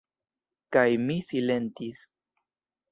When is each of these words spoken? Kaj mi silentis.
Kaj 0.77 0.85
mi 1.03 1.21
silentis. 1.29 2.05